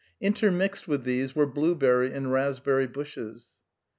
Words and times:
Intermixed 0.19 0.87
with 0.87 1.03
these 1.03 1.35
were 1.35 1.45
blueberry 1.45 2.11
and 2.11 2.31
raspberry 2.31 2.87
bushes. 2.87 3.51